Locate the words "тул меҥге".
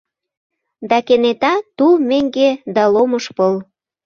1.77-2.49